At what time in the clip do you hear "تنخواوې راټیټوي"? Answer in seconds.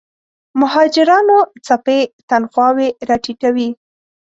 2.29-3.69